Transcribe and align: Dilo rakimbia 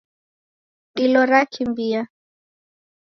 Dilo 0.95 1.21
rakimbia 1.31 2.01